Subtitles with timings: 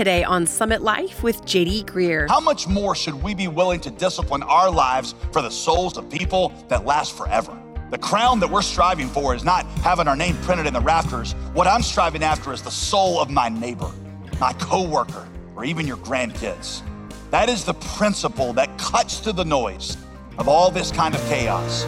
[0.00, 2.26] Today on Summit Life with JD Greear.
[2.26, 6.08] How much more should we be willing to discipline our lives for the souls of
[6.08, 7.54] people that last forever?
[7.90, 11.32] The crown that we're striving for is not having our name printed in the rafters.
[11.52, 13.90] What I'm striving after is the soul of my neighbor,
[14.40, 16.80] my coworker, or even your grandkids.
[17.30, 19.98] That is the principle that cuts through the noise
[20.38, 21.84] of all this kind of chaos.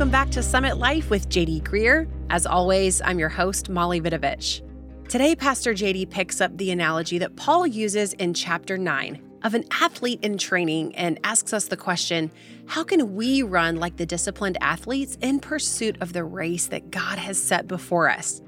[0.00, 2.08] Welcome back to Summit Life with JD Greear.
[2.30, 4.62] As always, I'm your host, Molly Vidovich.
[5.10, 9.66] Today, Pastor JD picks up the analogy that Paul uses in chapter 9 of an
[9.70, 12.30] athlete in training and asks us the question
[12.64, 17.18] how can we run like the disciplined athletes in pursuit of the race that God
[17.18, 18.40] has set before us?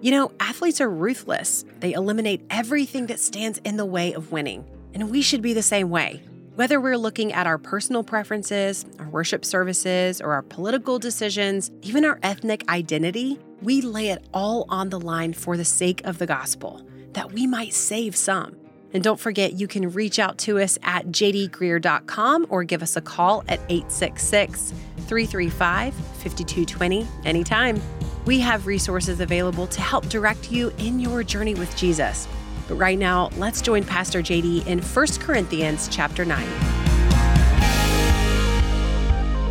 [0.00, 4.64] You know, athletes are ruthless, they eliminate everything that stands in the way of winning,
[4.94, 6.22] and we should be the same way.
[6.54, 12.04] Whether we're looking at our personal preferences, our worship services, or our political decisions, even
[12.04, 16.26] our ethnic identity, we lay it all on the line for the sake of the
[16.26, 18.54] gospel, that we might save some.
[18.92, 23.00] And don't forget, you can reach out to us at jdgreear.com or give us a
[23.00, 24.72] call at 866
[25.08, 27.82] 335 5220 anytime.
[28.26, 32.28] We have resources available to help direct you in your journey with Jesus.
[32.68, 36.44] But right now, let's join Pastor JD in 1 Corinthians chapter 9.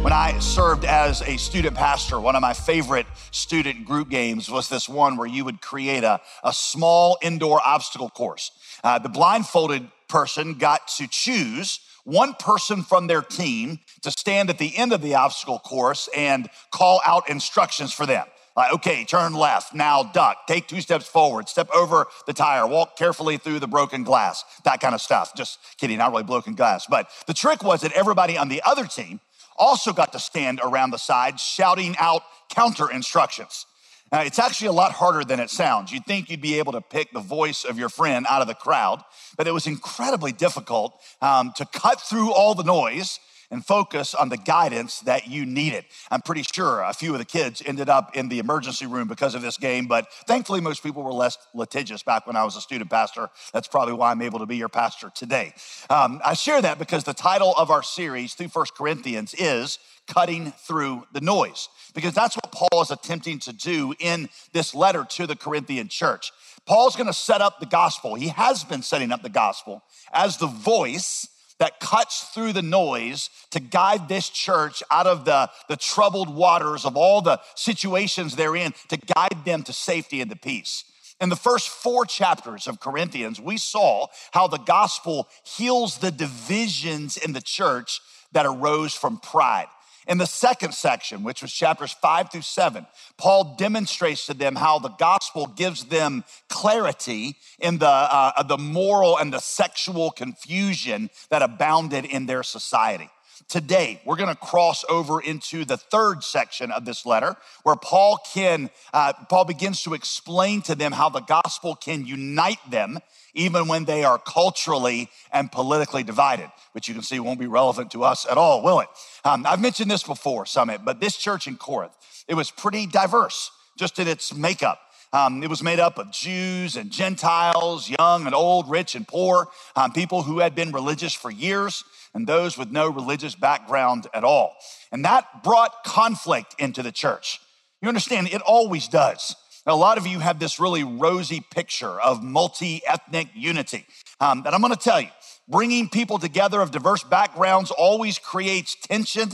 [0.03, 4.67] When I served as a student pastor, one of my favorite student group games was
[4.67, 8.51] this one where you would create a, a small indoor obstacle course.
[8.83, 14.57] Uh, the blindfolded person got to choose one person from their team to stand at
[14.57, 18.25] the end of the obstacle course and call out instructions for them.
[18.55, 22.95] Like, okay, turn left, now duck, take two steps forward, step over the tire, walk
[22.95, 25.33] carefully through the broken glass, that kind of stuff.
[25.35, 26.85] Just kidding, not really broken glass.
[26.87, 29.19] But the trick was that everybody on the other team
[29.57, 33.65] also got to stand around the side shouting out counter instructions.
[34.11, 35.91] Now, it's actually a lot harder than it sounds.
[35.91, 38.53] You'd think you'd be able to pick the voice of your friend out of the
[38.53, 39.03] crowd,
[39.35, 43.19] but it was incredibly difficult um, to cut through all the noise
[43.53, 45.85] and focus on the guidance that you needed.
[46.09, 49.35] I'm pretty sure a few of the kids ended up in the emergency room because
[49.35, 52.61] of this game, but thankfully, most people were less litigious back when I was a
[52.61, 53.29] student pastor.
[53.53, 55.53] That's probably why I'm able to be your pastor today.
[55.91, 59.77] Um, I share that because the title of our series through First Corinthians is
[60.07, 65.05] Cutting Through the Noise, because that's what Paul is attempting to do in this letter
[65.11, 66.31] to the Corinthian church.
[66.65, 68.15] Paul's gonna set up the gospel.
[68.15, 71.27] He has been setting up the gospel as the voice
[71.59, 76.85] that cuts through the noise to guide this church out of the, the troubled waters
[76.85, 80.85] of all the situations they're in, to guide them to safety and to peace.
[81.21, 87.17] In the first four chapters of Corinthians, we saw how the gospel heals the divisions
[87.17, 88.01] in the church
[88.33, 89.67] that arose from pride.
[90.07, 92.85] In the second section, which was chapters five through seven,
[93.17, 99.17] Paul demonstrates to them how the gospel gives them clarity in the, uh, the moral
[99.17, 103.09] and the sexual confusion that abounded in their society.
[103.49, 108.19] Today, we're going to cross over into the third section of this letter, where Paul
[108.33, 112.99] can uh, Paul begins to explain to them how the gospel can unite them
[113.33, 117.91] even when they are culturally and politically divided, which you can see won't be relevant
[117.91, 118.89] to us at all, will it?
[119.25, 121.93] Um, I've mentioned this before, Summit, but this church in Corinth,
[122.27, 124.79] it was pretty diverse just in its makeup.
[125.11, 129.47] Um, it was made up of Jews and Gentiles, young and old, rich and poor,
[129.75, 131.83] um, people who had been religious for years,
[132.15, 134.55] and those with no religious background at all.
[134.91, 137.39] And that brought conflict into the church.
[137.81, 139.35] You understand, it always does.
[139.65, 143.85] A lot of you have this really rosy picture of multi ethnic unity.
[144.19, 145.07] Um, and I'm gonna tell you,
[145.47, 149.29] bringing people together of diverse backgrounds always creates tension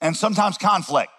[0.00, 1.10] and sometimes conflict.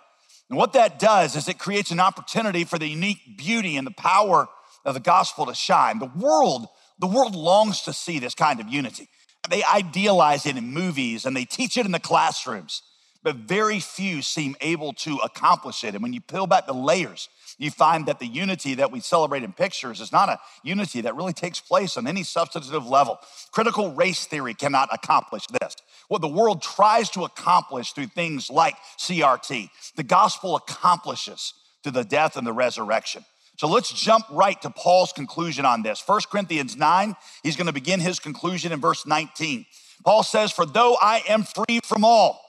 [0.49, 3.91] And what that does is it creates an opportunity for the unique beauty and the
[3.91, 4.47] power
[4.83, 5.99] of the gospel to shine.
[5.99, 6.67] The world,
[6.99, 9.09] the world longs to see this kind of unity.
[9.49, 12.81] They idealize it in movies and they teach it in the classrooms,
[13.23, 15.93] but very few seem able to accomplish it.
[15.93, 19.43] And when you peel back the layers, you find that the unity that we celebrate
[19.43, 23.19] in pictures is not a unity that really takes place on any substantive level.
[23.52, 25.75] Critical race theory cannot accomplish this.
[26.07, 31.53] What the world tries to accomplish through things like CRT, the gospel accomplishes
[31.84, 33.23] through the death and the resurrection.
[33.57, 36.03] So let's jump right to Paul's conclusion on this.
[36.05, 39.66] 1 Corinthians 9, he's going to begin his conclusion in verse 19.
[40.03, 42.41] Paul says, For though I am free from all,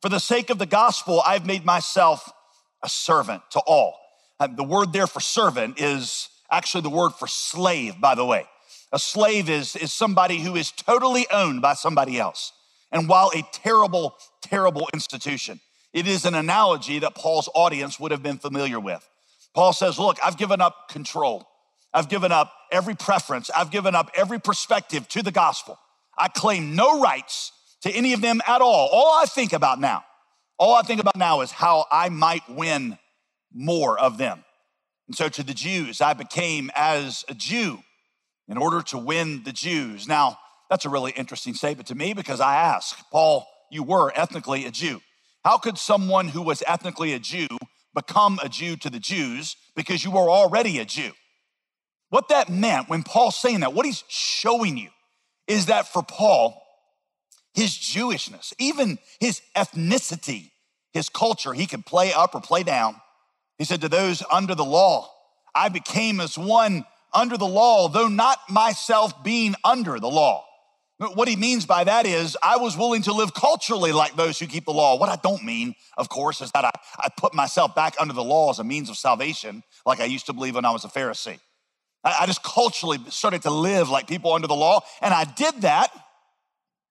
[0.00, 2.30] for the sake of the gospel, I've made myself
[2.82, 4.01] a servant to all
[4.42, 8.44] Uh, the word there for servant is actually the word for slave, by the way.
[8.90, 12.52] A slave is, is somebody who is totally owned by somebody else.
[12.90, 15.60] And while a terrible, terrible institution,
[15.92, 19.06] It is an analogy that Paul's audience would have been familiar with.
[19.54, 21.46] Paul says, Look, I've given up control.
[21.94, 23.50] I've given up every preference.
[23.50, 25.78] I've given up every perspective to the gospel.
[26.18, 27.52] I claim no rights
[27.82, 28.88] to any of them at all.
[28.90, 30.02] All I think about now,
[30.58, 32.98] all I think about now is how I might win
[33.54, 34.44] more of them.
[35.08, 37.80] And so to the Jews, I became as a Jew
[38.48, 40.06] in order to win the Jews.
[40.08, 40.38] Now,
[40.70, 44.70] that's a really interesting statement to me because I ask, Paul, you were ethnically a
[44.70, 45.00] Jew.
[45.44, 47.48] How could someone who was ethnically a Jew
[47.94, 51.12] become a Jew to the Jews because you were already a Jew?
[52.10, 54.90] What that meant when Paul's saying that, what he's showing you
[55.46, 56.62] is that for Paul,
[57.54, 60.50] his Jewishness, even his ethnicity,
[60.92, 62.96] his culture, he could play up or play down.
[63.62, 65.08] He said, To those under the law,
[65.54, 70.44] I became as one under the law, though not myself being under the law.
[70.98, 74.48] What he means by that is, I was willing to live culturally like those who
[74.48, 74.98] keep the law.
[74.98, 78.24] What I don't mean, of course, is that I, I put myself back under the
[78.24, 80.88] law as a means of salvation, like I used to believe when I was a
[80.88, 81.38] Pharisee.
[82.02, 84.80] I, just culturally started to live like people under the law.
[85.00, 85.92] And I did that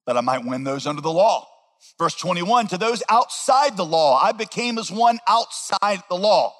[0.07, 1.50] that I might win those under the law.
[2.00, 6.56] Verse 21 To those outside the law, I became as one outside the law.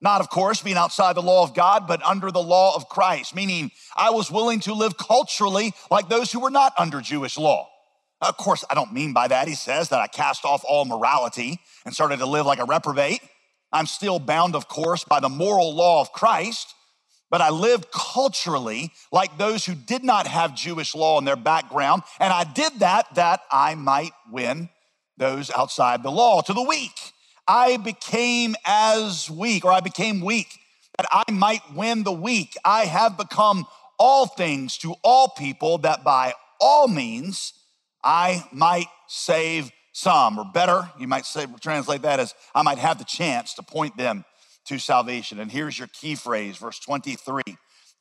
[0.00, 3.34] Not, of course, being outside the law of God, but under the law of Christ,
[3.34, 7.68] meaning I was willing to live culturally like those who were not under Jewish law.
[8.20, 11.60] Of course, I don't mean by that, he says, that I cast off all morality
[11.84, 13.20] and started to live like a reprobate.
[13.72, 16.74] I'm still bound, of course, by the moral law of Christ,
[17.30, 22.02] but I lived culturally like those who did not have Jewish law in their background.
[22.18, 24.70] And I did that that I might win
[25.18, 26.40] those outside the law.
[26.40, 26.92] To the weak,
[27.48, 30.48] I became as weak, or I became weak,
[30.98, 32.54] that I might win the weak.
[32.62, 33.66] I have become
[33.98, 37.54] all things to all people, that by all means
[38.04, 40.38] I might save some.
[40.38, 43.96] Or better, you might say, translate that as I might have the chance to point
[43.96, 44.26] them
[44.66, 45.40] to salvation.
[45.40, 47.42] And here's your key phrase, verse 23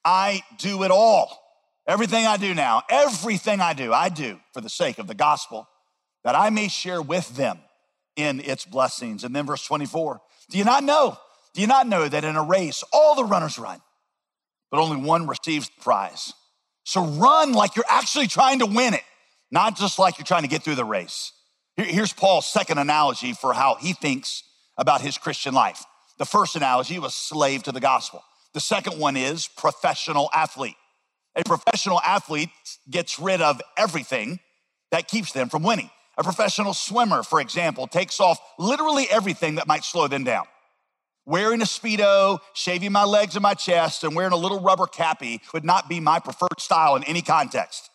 [0.03, 1.41] I do it all.
[1.87, 5.69] Everything I do now, everything I do, I do for the sake of the gospel,
[6.25, 7.59] that I may share with them
[8.17, 9.23] in its blessings.
[9.23, 10.19] And then verse 24
[10.49, 11.17] Do you not know?
[11.53, 13.79] Do you not know that in a race, all the runners run,
[14.69, 16.33] but only one receives the prize?
[16.83, 19.03] So run like you're actually trying to win it,
[19.51, 21.31] not just like you're trying to get through the race.
[21.75, 24.43] Here's Paul's second analogy for how he thinks
[24.77, 25.83] about his Christian life.
[26.17, 28.23] The first analogy was slave to the gospel.
[28.53, 30.75] The second one is professional athlete.
[31.35, 32.49] A professional athlete
[32.89, 34.39] gets rid of everything
[34.91, 35.91] that keeps them from winning.
[36.17, 40.45] A professional swimmer, for example, takes off literally everything that might slow them down.
[41.25, 45.41] Wearing a Speedo, shaving my legs and my chest, and wearing a little rubber cappy
[45.53, 47.89] would not be my preferred style in any context.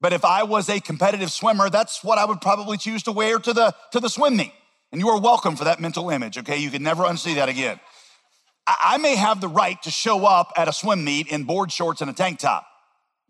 [0.00, 3.38] But if I was a competitive swimmer, that's what I would probably choose to wear
[3.38, 4.52] to the, to the swim meet.
[4.92, 6.56] And you are welcome for that mental image, okay?
[6.56, 7.80] You can never unsee that again.
[8.66, 12.00] I may have the right to show up at a swim meet in board shorts
[12.00, 12.66] and a tank top,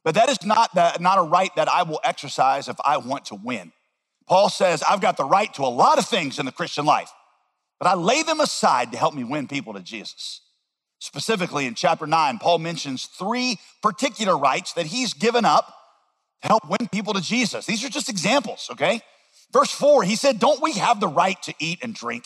[0.03, 3.26] but that is not, that, not a right that I will exercise if I want
[3.26, 3.73] to win.
[4.28, 7.11] Paul says, I've got the right to a lot of things in the Christian life,
[7.78, 10.40] but I lay them aside to help me win people to Jesus.
[10.99, 15.73] Specifically in chapter 9, Paul mentions three particular rights that he's given up
[16.43, 17.67] to help win people to Jesus.
[17.67, 19.00] These are just examples, okay?
[19.52, 22.25] Verse four, he said, Don't we have the right to eat and drink?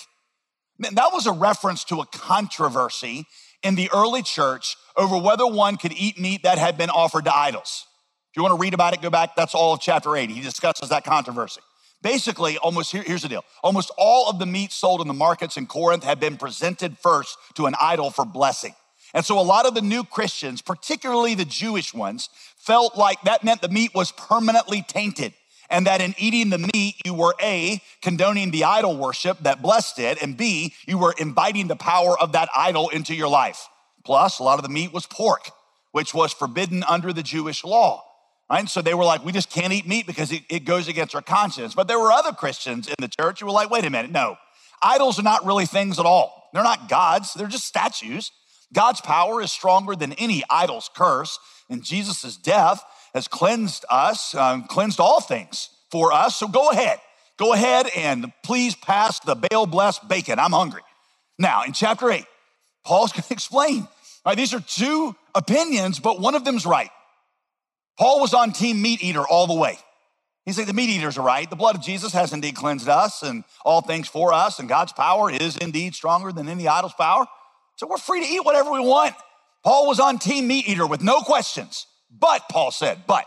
[0.78, 3.26] Man, that was a reference to a controversy
[3.62, 7.36] in the early church over whether one could eat meat that had been offered to
[7.36, 7.86] idols.
[8.30, 9.36] If you want to read about it, go back.
[9.36, 10.30] That's all of chapter 8.
[10.30, 11.60] He discusses that controversy.
[12.02, 15.56] Basically, almost here, here's the deal almost all of the meat sold in the markets
[15.56, 18.74] in Corinth had been presented first to an idol for blessing.
[19.12, 23.42] And so a lot of the new Christians, particularly the Jewish ones, felt like that
[23.42, 25.34] meant the meat was permanently tainted
[25.70, 30.00] and that in eating the meat, you were A, condoning the idol worship that blessed
[30.00, 33.68] it, and B, you were inviting the power of that idol into your life.
[34.04, 35.50] Plus, a lot of the meat was pork,
[35.92, 38.02] which was forbidden under the Jewish law.
[38.50, 38.68] Right?
[38.68, 41.22] So they were like, we just can't eat meat because it, it goes against our
[41.22, 41.74] conscience.
[41.74, 44.36] But there were other Christians in the church who were like, wait a minute, no,
[44.82, 46.48] idols are not really things at all.
[46.52, 48.32] They're not gods, they're just statues.
[48.72, 51.38] God's power is stronger than any idol's curse.
[51.68, 52.82] And Jesus' death
[53.14, 56.36] has cleansed us, um, cleansed all things for us.
[56.36, 56.98] So go ahead.
[57.36, 60.38] Go ahead and please pass the Baal blessed bacon.
[60.38, 60.82] I'm hungry.
[61.38, 62.24] Now, in chapter 8,
[62.84, 63.88] Paul's going to explain.
[64.26, 66.90] Right, these are two opinions, but one of them's right.
[67.98, 69.78] Paul was on team meat eater all the way.
[70.46, 71.48] He said the meat eaters are right.
[71.48, 74.92] The blood of Jesus has indeed cleansed us and all things for us, and God's
[74.92, 77.26] power is indeed stronger than any idol's power.
[77.76, 79.14] So we're free to eat whatever we want.
[79.62, 81.86] Paul was on team meat eater with no questions.
[82.10, 83.26] But, Paul said, but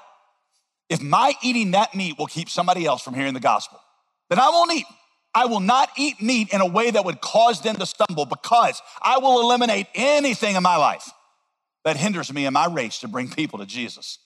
[0.90, 3.80] if my eating that meat will keep somebody else from hearing the gospel,
[4.30, 4.86] then I won't eat.
[5.34, 8.82] I will not eat meat in a way that would cause them to stumble because
[9.02, 11.10] I will eliminate anything in my life
[11.86, 14.20] that hinders me in my race to bring people to Jesus.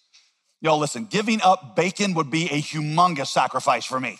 [0.61, 4.17] Y'all, listen, giving up bacon would be a humongous sacrifice for me.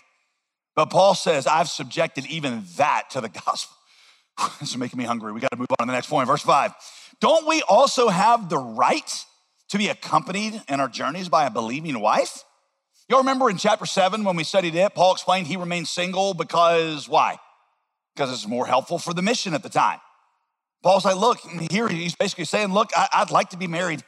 [0.76, 3.76] But Paul says, I've subjected even that to the gospel.
[4.60, 5.32] this is making me hungry.
[5.32, 6.28] We got to move on to the next point.
[6.28, 6.74] Verse five.
[7.20, 9.26] Don't we also have the right
[9.70, 12.44] to be accompanied in our journeys by a believing wife?
[13.10, 17.10] Y'all remember in chapter seven when we studied it, Paul explained he remained single because
[17.10, 17.38] why?
[18.14, 20.00] Because it's more helpful for the mission at the time.
[20.84, 21.40] Paul's like, look,
[21.72, 24.04] here he's basically saying, look, I, would like to be married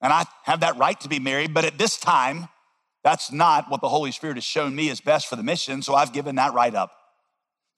[0.00, 2.48] and I have that right to be married, but at this time,
[3.02, 5.94] that's not what the Holy Spirit has shown me is best for the mission, so
[5.94, 6.92] I've given that right up.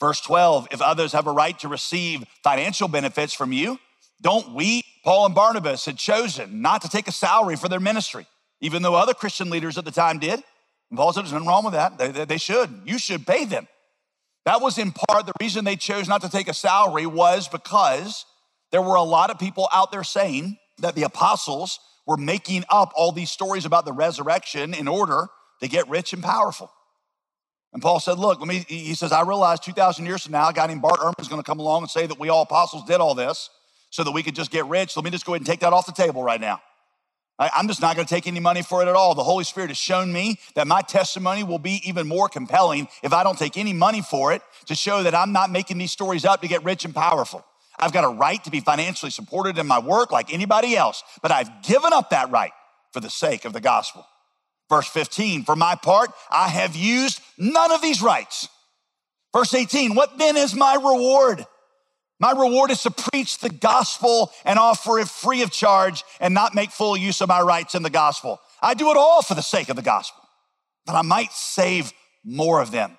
[0.01, 3.79] Verse 12, if others have a right to receive financial benefits from you,
[4.21, 8.27] don't we, Paul and Barnabas, had chosen not to take a salary for their ministry,
[8.61, 10.43] even though other Christian leaders at the time did.
[10.91, 11.99] And Paul said, there's nothing wrong with that.
[11.99, 12.83] They, they, they should.
[12.85, 13.69] You should pay them.
[14.45, 18.25] That was in part the reason they chose not to take a salary was because
[18.73, 22.93] there were a lot of people out there saying that the apostles were making up
[22.97, 25.29] all these stories about the resurrection in order
[25.61, 26.71] to get rich and powerful.
[27.73, 30.53] And Paul said, Look, let me, he says, I realize 2,000 years from now, a
[30.53, 32.85] guy named Bart Ehrman is going to come along and say that we all apostles
[32.85, 33.49] did all this
[33.91, 34.97] so that we could just get rich.
[34.97, 36.61] Let me just go ahead and take that off the table right now.
[37.39, 39.15] I'm just not going to take any money for it at all.
[39.15, 43.13] The Holy Spirit has shown me that my testimony will be even more compelling if
[43.13, 46.25] I don't take any money for it to show that I'm not making these stories
[46.25, 47.45] up to get rich and powerful.
[47.83, 51.33] I've got a right to be financially supported in my work like anybody else, but
[51.33, 52.53] I've given up that right
[52.93, 54.07] for the sake of the gospel.
[54.71, 58.49] Verse 15, for my part, I have used none of these rights.
[59.35, 61.45] Verse 18, what then is my reward?
[62.21, 66.55] My reward is to preach the gospel and offer it free of charge and not
[66.55, 68.41] make full use of my rights in the gospel.
[68.63, 70.23] I do it all for the sake of the gospel,
[70.87, 71.93] that I might save
[72.25, 72.97] more of them.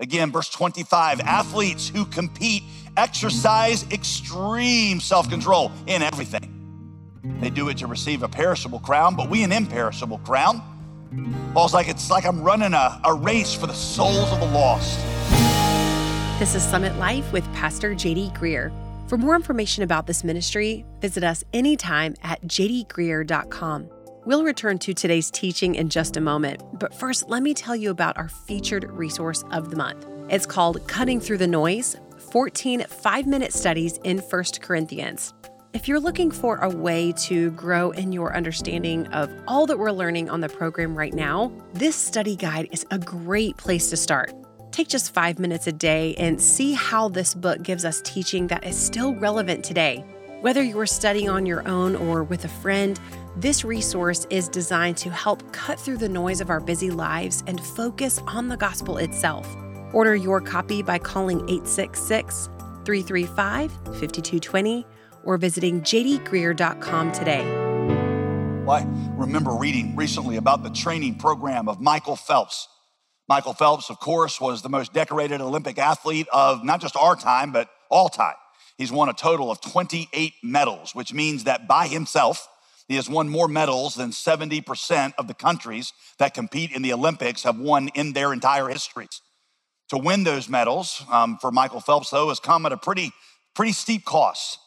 [0.00, 2.64] Again, verse 25 athletes who compete
[2.96, 6.50] exercise extreme self control in everything.
[7.40, 10.62] They do it to receive a perishable crown, but we an imperishable crown.
[11.54, 14.98] Paul's like, it's like I'm running a, a race for the souls of the lost.
[16.38, 18.72] This is Summit Life with Pastor JD Greear.
[19.08, 23.88] For more information about this ministry, visit us anytime at jdgreear.com.
[24.24, 27.90] We'll return to today's teaching in just a moment, but first, let me tell you
[27.90, 30.06] about our featured resource of the month.
[30.30, 31.96] It's called Cutting Through the Noise
[32.34, 35.32] 14 five minute studies in 1 Corinthians.
[35.72, 39.92] If you're looking for a way to grow in your understanding of all that we're
[39.92, 44.32] learning on the program right now, this study guide is a great place to start.
[44.72, 48.66] Take just five minutes a day and see how this book gives us teaching that
[48.66, 50.04] is still relevant today.
[50.40, 52.98] Whether you're studying on your own or with a friend,
[53.36, 57.60] this resource is designed to help cut through the noise of our busy lives and
[57.60, 59.56] focus on the gospel itself.
[59.94, 62.50] Order your copy by calling 866
[62.84, 64.84] 335 5220
[65.22, 67.42] or visiting jdgreear.com today.
[68.68, 72.66] I remember reading recently about the training program of Michael Phelps.
[73.28, 77.52] Michael Phelps, of course, was the most decorated Olympic athlete of not just our time,
[77.52, 78.34] but all time.
[78.76, 82.48] He's won a total of 28 medals, which means that by himself,
[82.88, 87.44] he has won more medals than 70% of the countries that compete in the Olympics
[87.44, 89.20] have won in their entire histories
[89.88, 93.12] to win those medals um, for Michael Phelps, though, has come at a pretty,
[93.54, 94.58] pretty steep cost.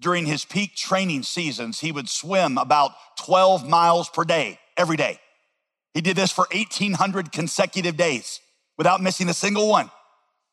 [0.00, 5.20] During his peak training seasons, he would swim about 12 miles per day, every day.
[5.94, 8.40] He did this for 1,800 consecutive days
[8.76, 9.90] without missing a single one.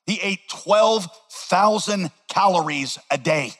[0.05, 3.51] He ate 12,000 calories a day.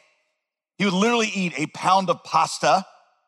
[0.78, 2.86] He would literally eat a pound of pasta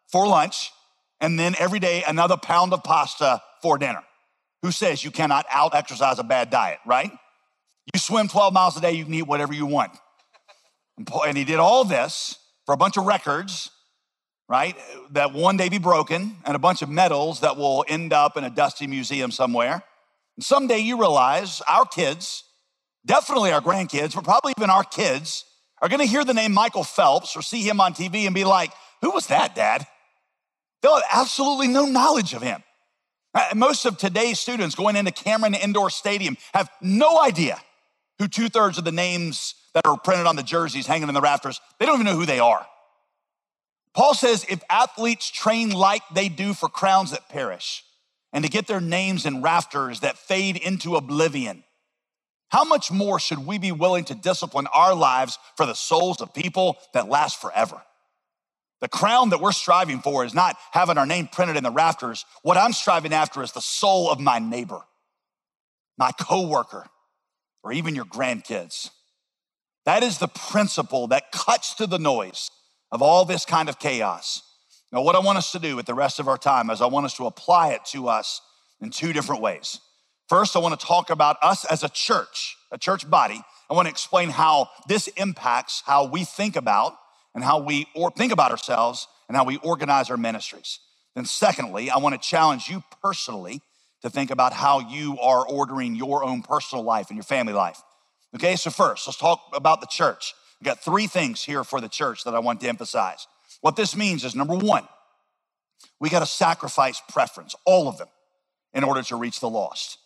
[0.08, 0.72] for lunch
[1.20, 4.04] and then every day another pound of pasta for dinner.
[4.62, 7.12] Who says you cannot out exercise a bad diet, right?
[7.94, 9.92] You swim 12 miles a day, you can eat whatever you want.
[11.26, 13.72] And he did all this for a bunch of records,
[14.48, 14.78] right?
[15.12, 18.44] That one day be broken, and a bunch of medals that will end up in
[18.44, 19.84] a dusty museum somewhere.
[20.38, 22.44] And someday you realize our kids,
[23.06, 25.46] definitely our grandkids, but probably even our kids,
[25.82, 28.72] are gonna hear the name Michael Phelps or see him on TV and be like,
[29.02, 29.88] who was that, Dad?
[30.82, 32.64] They'll have absolutely no knowledge of him.
[33.34, 37.58] Uh, most of today's students going into Cameron Indoor Stadium have no idea
[38.20, 41.22] who two thirds of the names that are printed on the jerseys hanging in the
[41.22, 42.66] rafters, they don't even know who they are.
[43.94, 47.84] Paul says if athletes train like they do for crowns that perish
[48.34, 51.64] and to get their names in rafters that fade into oblivion,
[52.50, 56.34] how much more should we be willing to discipline our lives for the souls of
[56.34, 57.82] people that last forever?
[58.82, 62.26] The crown that we're striving for is not having our name printed in the rafters.
[62.42, 64.82] What I'm striving after is the soul of my neighbor,
[65.98, 66.88] my coworker,
[67.64, 68.90] or even your grandkids.
[69.86, 72.50] That is the principle that cuts through the noise
[72.92, 74.42] of all this kind of chaos.
[74.92, 76.88] Now, what I want us to do with the rest of our time is I
[76.88, 78.42] want us to apply it to us
[78.82, 79.80] in two different ways.
[80.28, 83.42] First, I want to talk about us as a church, a church body.
[83.70, 86.96] I want to explain how this impacts how we think about
[87.34, 90.80] and how we or think about ourselves and how we organize our ministries.
[91.16, 93.62] Then, secondly, I want to challenge you personally
[94.02, 97.82] to think about how you are ordering your own personal life and your family life.
[98.36, 100.34] Okay, so first, let's talk about the church.
[100.62, 103.28] I've got three things here for the church that I want to emphasize.
[103.62, 104.88] What this means is number one,
[106.00, 108.08] we got to sacrifice preference, all of them,
[108.74, 109.98] in order to reach the lost.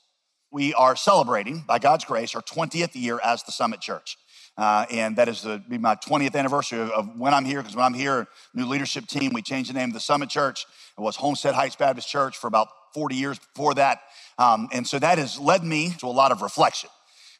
[0.51, 4.17] We are celebrating, by God's grace, our 20th year as the Summit Church.
[4.57, 7.75] Uh, and that is the, be my 20th anniversary of, of when I'm here, because
[7.75, 10.65] when I'm here, new leadership team, we changed the name of the Summit Church.
[10.97, 13.99] It was Homestead Heights Baptist Church for about 40 years before that.
[14.37, 16.89] Um, and so that has led me to a lot of reflection,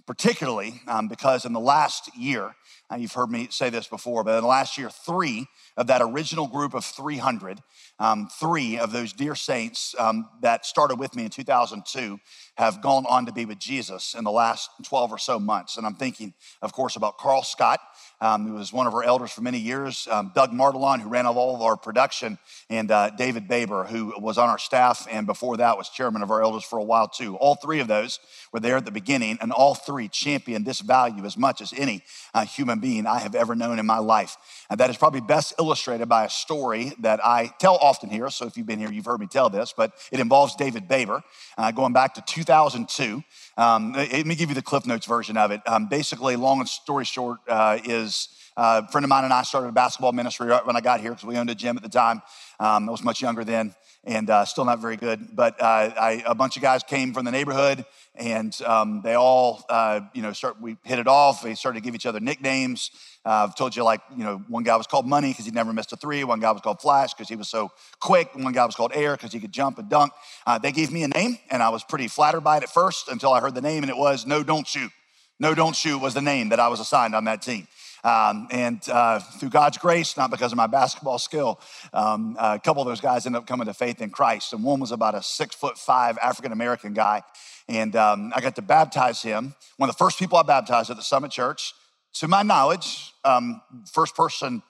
[0.06, 2.54] particularly um, because in the last year,
[2.90, 6.02] and you've heard me say this before, but in the last year, three of that
[6.02, 7.62] original group of 300,
[8.00, 12.20] um, three of those dear saints um, that started with me in 2002
[12.58, 15.76] have gone on to be with Jesus in the last 12 or so months.
[15.76, 17.82] And I'm thinking, of course, about Carl Scott,
[18.22, 21.26] um, who was one of our elders for many years, um, Doug Martelon, who ran
[21.26, 22.38] all of our production,
[22.70, 26.32] and uh, David Baber, who was on our staff and before that was chairman of
[26.32, 27.36] our elders for a while too.
[27.36, 28.20] All three of those
[28.54, 32.04] were there at the beginning, and all three championed this value as much as any
[32.34, 34.38] uh, human being I have ever known in my life.
[34.70, 38.30] And that is probably best illustrated by a story that I tell often here.
[38.30, 41.24] So if you've been here, you've heard me tell this, but it involves David Baber,
[41.58, 43.24] uh, going back to 2002.
[43.58, 45.62] Um, let me give you the Cliff Notes version of it.
[45.66, 49.68] Um, basically, long story short, uh, is uh, a friend of mine and I started
[49.68, 51.90] a basketball ministry right when I got here because we owned a gym at the
[51.90, 52.22] time.
[52.60, 53.74] Um, I was much younger then
[54.06, 55.36] and uh, still not very good.
[55.36, 57.86] But uh, I, a bunch of guys came from the neighborhood,
[58.18, 60.60] and um, they all, uh, you know, start.
[60.62, 61.44] We hit it off.
[61.44, 62.92] They started to give each other nicknames.
[63.26, 65.74] Uh, I've told you, like, you know, one guy was called Money because he never
[65.74, 66.24] missed a three.
[66.24, 68.36] One guy was called Flash because he was so quick.
[68.36, 70.14] One guy was called Air because he could jump and dunk.
[70.46, 73.08] Uh, they gave me a name, and I was pretty flattered by it at first
[73.10, 74.92] until I heard the name, and it was No Don't Shoot.
[75.40, 77.68] No Don't Shoot was the name that I was assigned on that team.
[78.06, 81.60] Um, and uh, through God's grace, not because of my basketball skill,
[81.92, 84.54] um, a couple of those guys ended up coming to faith in Christ.
[84.54, 87.24] And one was about a six foot five African American guy.
[87.68, 89.56] And um, I got to baptize him.
[89.78, 91.74] One of the first people I baptized at the Summit Church,
[92.16, 94.62] to my knowledge, um, first person,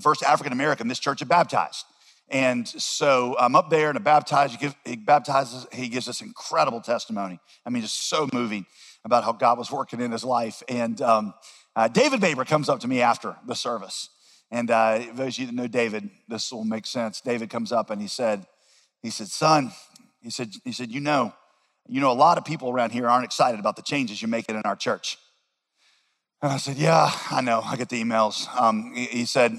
[0.00, 1.84] first African American this church had baptized.
[2.28, 6.20] And so I'm up there and I baptize, he, gives, he baptizes, he gives this
[6.20, 7.38] incredible testimony.
[7.64, 8.66] I mean, just so moving
[9.04, 10.62] about how God was working in his life.
[10.68, 11.34] And um,
[11.76, 14.10] uh, David Baber comes up to me after the service.
[14.50, 17.20] And uh, those of you that know David, this will make sense.
[17.20, 18.46] David comes up and he said,
[19.02, 19.72] he said, son,
[20.20, 21.32] he said, he said, you know,
[21.88, 24.56] you know, a lot of people around here aren't excited about the changes you're making
[24.56, 25.18] in our church.
[26.42, 27.60] And I said, yeah, I know.
[27.64, 28.46] I get the emails.
[28.60, 29.52] Um, he, he, said,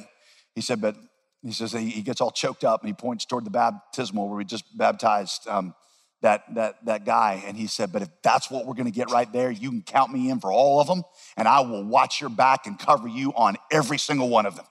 [0.53, 0.95] he said, but
[1.43, 4.45] he says he, gets all choked up and he points toward the baptismal where we
[4.45, 5.73] just baptized um,
[6.21, 7.43] that, that, that guy.
[7.45, 9.81] And he said, But if that's what we're going to get right there, you can
[9.81, 11.03] count me in for all of them,
[11.35, 14.65] and I will watch your back and cover you on every single one of them.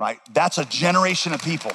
[0.00, 0.18] Right?
[0.32, 1.72] That's a generation of people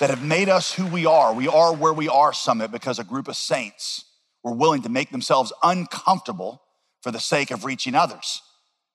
[0.00, 1.32] that have made us who we are.
[1.34, 4.04] We are where we are, Summit, because a group of saints
[4.42, 6.62] were willing to make themselves uncomfortable
[7.02, 8.42] for the sake of reaching others.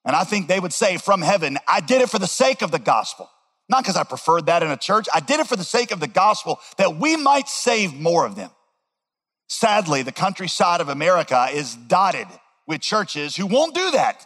[0.06, 2.72] And I think they would say from heaven, I did it for the sake of
[2.72, 3.30] the gospel.
[3.70, 5.08] Not because I preferred that in a church.
[5.14, 8.36] I did it for the sake of the gospel that we might save more of
[8.36, 8.50] them.
[9.48, 12.28] Sadly, the countryside of America is dotted
[12.68, 14.26] with churches who won't do that.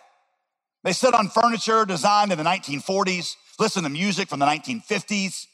[0.83, 5.45] They sit on furniture designed in the 1940s, listen to music from the 1950s,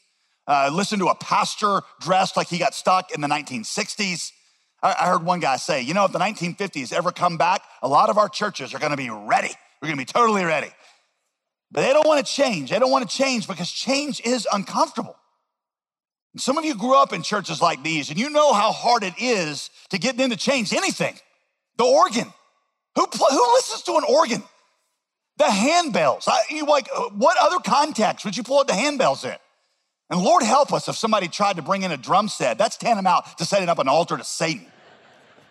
[0.46, 4.30] uh, listen to a pastor dressed like he got stuck in the 1960s.
[4.82, 7.88] I, I heard one guy say, you know, if the 1950s ever come back, a
[7.88, 9.50] lot of our churches are gonna be ready.
[9.80, 10.70] We're gonna be totally ready.
[11.70, 12.70] But they don't want to change.
[12.70, 15.16] They don't want to change because change is uncomfortable.
[16.32, 19.02] And some of you grew up in churches like these, and you know how hard
[19.02, 21.16] it is to get them to change anything.
[21.76, 22.32] The organ.
[22.96, 24.42] Who, who listens to an organ?
[25.38, 26.28] The handbells.
[26.28, 29.36] I, you like, uh, what other context would you pull out the handbells in?
[30.10, 32.58] And Lord help us if somebody tried to bring in a drum set.
[32.58, 34.66] That's tantamount to setting up an altar to Satan,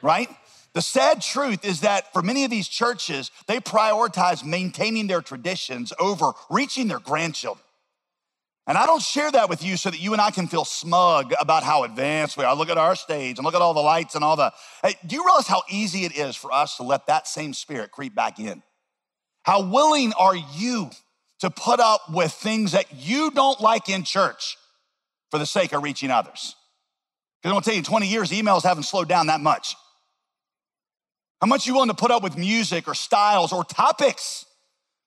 [0.02, 0.30] right?
[0.74, 5.94] The sad truth is that for many of these churches, they prioritize maintaining their traditions
[6.00, 7.64] over reaching their grandchildren.
[8.66, 11.34] And I don't share that with you so that you and I can feel smug
[11.40, 12.56] about how advanced we are.
[12.56, 14.54] Look at our stage and look at all the lights and all the.
[14.82, 17.92] Hey, do you realize how easy it is for us to let that same spirit
[17.92, 18.64] creep back in?
[19.44, 20.90] How willing are you
[21.44, 24.56] to put up with things that you don't like in church
[25.30, 26.56] for the sake of reaching others?
[27.42, 29.76] Because I'm gonna tell you, 20 years, emails haven't slowed down that much.
[31.42, 34.46] How much you willing to put up with music or styles or topics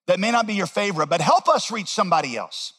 [0.09, 2.75] that may not be your favorite, but help us reach somebody else?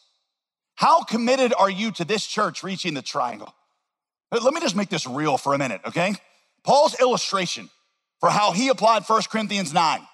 [0.76, 3.52] How committed are you to this church reaching the triangle?
[4.30, 6.14] Let me just make this real for a minute, okay?
[6.62, 7.70] Paul's illustration
[8.20, 10.06] for how he applied 1 Corinthians 9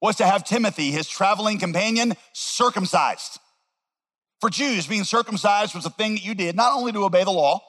[0.00, 3.38] was to have Timothy, his traveling companion, circumcised.
[4.40, 7.30] For Jews, being circumcised was a thing that you did not only to obey the
[7.30, 7.60] law,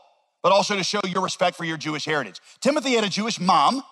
[0.42, 2.40] but also to show your respect for your Jewish heritage.
[2.62, 3.84] Timothy had a Jewish mom,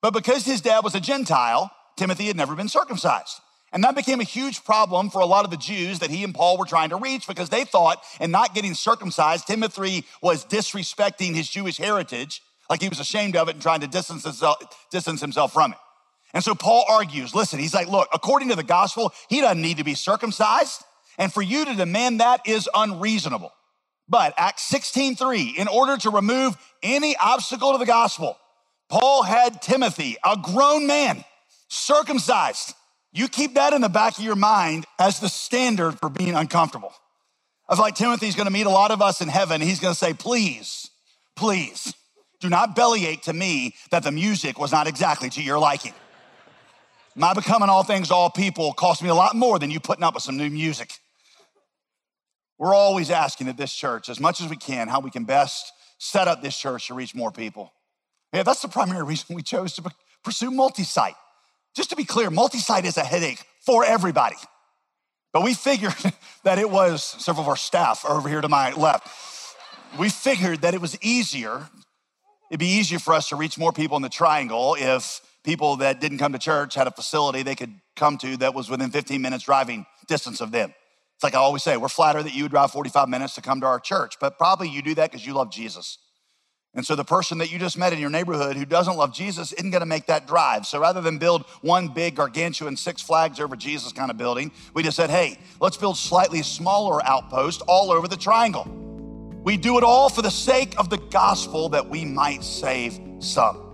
[0.00, 3.40] but because his dad was a Gentile, Timothy had never been circumcised.
[3.72, 6.34] And that became a huge problem for a lot of the Jews that he and
[6.34, 11.34] Paul were trying to reach because they thought in not getting circumcised, Timothy was disrespecting
[11.34, 14.56] his Jewish heritage, like he was ashamed of it and trying to distance himself,
[14.90, 15.78] distance himself from it.
[16.34, 19.78] And so Paul argues, listen, he's like, look, according to the gospel, he doesn't need
[19.78, 20.82] to be circumcised.
[21.18, 23.52] And for you to demand that is unreasonable.
[24.08, 28.38] But Acts 16:3, in order to remove any obstacle to the gospel,
[28.88, 31.24] Paul had Timothy, a grown man,
[31.68, 32.74] circumcised.
[33.12, 36.92] You keep that in the back of your mind as the standard for being uncomfortable.
[37.68, 39.60] I feel like Timothy's gonna meet a lot of us in heaven.
[39.60, 40.90] He's gonna say, please,
[41.36, 41.94] please,
[42.40, 45.94] do not bellyache to me that the music was not exactly to your liking.
[47.14, 50.14] My becoming all things all people cost me a lot more than you putting up
[50.14, 50.92] with some new music.
[52.58, 55.72] We're always asking at this church, as much as we can, how we can best
[55.98, 57.72] set up this church to reach more people.
[58.32, 59.82] Yeah, that's the primary reason we chose to
[60.24, 61.14] pursue multi site.
[61.74, 64.36] Just to be clear, multi site is a headache for everybody.
[65.32, 65.94] But we figured
[66.44, 69.08] that it was, several of our staff are over here to my left.
[69.98, 71.68] We figured that it was easier,
[72.50, 76.00] it'd be easier for us to reach more people in the triangle if people that
[76.00, 79.20] didn't come to church had a facility they could come to that was within 15
[79.20, 80.72] minutes driving distance of them.
[81.16, 83.60] It's like I always say, we're flattered that you would drive 45 minutes to come
[83.60, 85.98] to our church, but probably you do that because you love Jesus.
[86.74, 89.52] And so the person that you just met in your neighborhood who doesn't love Jesus
[89.52, 90.66] isn't gonna make that drive.
[90.66, 94.82] So rather than build one big gargantuan Six Flags over Jesus kind of building, we
[94.82, 98.64] just said, hey, let's build slightly smaller outposts all over the triangle.
[99.44, 103.71] We do it all for the sake of the gospel that we might save some.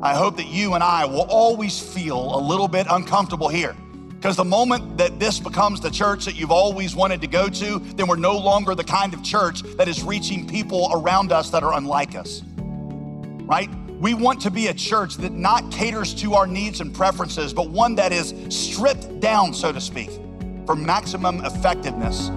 [0.00, 3.74] I hope that you and I will always feel a little bit uncomfortable here.
[4.14, 7.78] Because the moment that this becomes the church that you've always wanted to go to,
[7.78, 11.64] then we're no longer the kind of church that is reaching people around us that
[11.64, 12.42] are unlike us.
[12.56, 13.68] Right?
[13.98, 17.70] We want to be a church that not caters to our needs and preferences, but
[17.70, 20.10] one that is stripped down, so to speak,
[20.64, 22.30] for maximum effectiveness.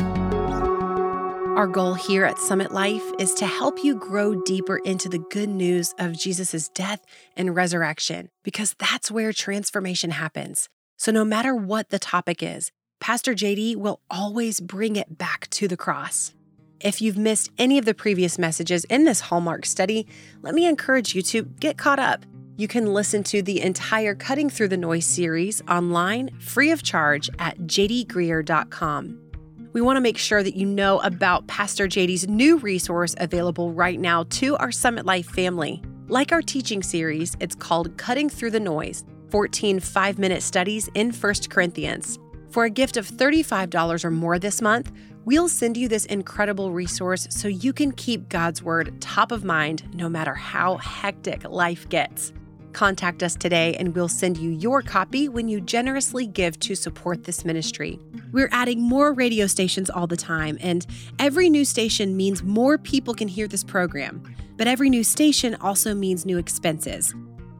[1.55, 5.49] Our goal here at Summit Life is to help you grow deeper into the good
[5.49, 7.03] news of Jesus' death
[7.35, 10.69] and resurrection, because that's where transformation happens.
[10.95, 15.67] So, no matter what the topic is, Pastor JD will always bring it back to
[15.67, 16.33] the cross.
[16.79, 20.07] If you've missed any of the previous messages in this Hallmark study,
[20.41, 22.25] let me encourage you to get caught up.
[22.55, 27.29] You can listen to the entire Cutting Through the Noise series online free of charge
[27.39, 29.30] at jdgreear.com.
[29.73, 33.97] We want to make sure that you know about Pastor JD's new resource available right
[33.97, 35.81] now to our Summit Life family.
[36.09, 41.11] Like our teaching series, it's called Cutting Through the Noise 14 five minute studies in
[41.11, 42.19] 1 Corinthians.
[42.49, 44.91] For a gift of $35 or more this month,
[45.23, 49.83] we'll send you this incredible resource so you can keep God's Word top of mind
[49.95, 52.33] no matter how hectic life gets.
[52.73, 57.23] Contact us today and we'll send you your copy when you generously give to support
[57.25, 57.99] this ministry.
[58.31, 60.85] We're adding more radio stations all the time, and
[61.19, 64.23] every new station means more people can hear this program.
[64.57, 67.13] But every new station also means new expenses.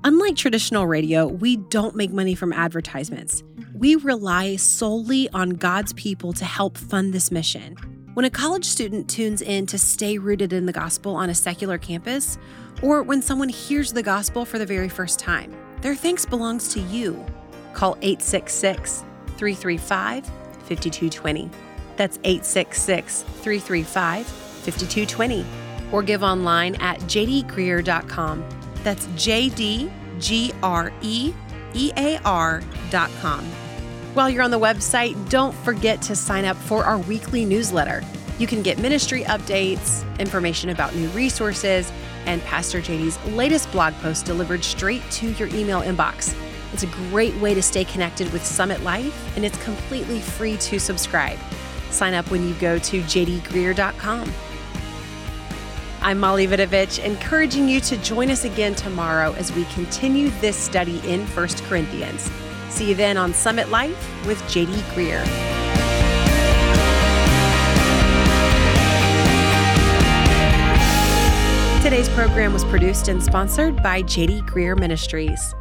[0.04, 3.44] Unlike traditional radio, we don't make money from advertisements.
[3.74, 7.76] We rely solely on God's people to help fund this mission.
[8.14, 11.78] When a college student tunes in to stay rooted in the gospel on a secular
[11.78, 12.38] campus,
[12.84, 16.82] or when someone hears the gospel for the very first time, their thanks belongs to
[16.82, 17.26] you.
[17.72, 19.06] Call 866
[19.38, 21.50] 335 5220.
[21.96, 25.46] That's 866 335 5220.
[25.94, 28.44] Or give online at jdgreear.com.
[28.84, 31.34] That's J D G R E
[31.74, 33.71] E A R.com.
[34.14, 38.04] While you're on the website, don't forget to sign up for our weekly newsletter.
[38.40, 41.90] You can get ministry updates, information about new resources,
[42.26, 46.36] and Pastor JD's latest blog post delivered straight to your email inbox.
[46.74, 50.78] It's a great way to stay connected with Summit Life, and it's completely free to
[50.78, 51.40] subscribe.
[51.90, 54.34] Sign up when you go to jdgreear.com.
[56.02, 61.00] I'm Molly Vidovich, encouraging you to join us again tomorrow as we continue this study
[61.10, 62.30] in 1 Corinthians.
[62.72, 65.22] See you then on Summit Life with JD Greear.
[71.84, 75.54] Today's program was produced and sponsored by JD Greear Ministries.